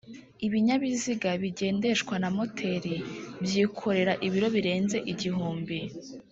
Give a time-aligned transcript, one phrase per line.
[0.45, 2.95] ibinyabiziga bigendeshwa na moteri
[3.43, 5.77] byikorera ibiro birenze igihumbi